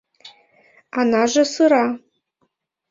Анаже 0.99 1.43
сыра 1.53 1.85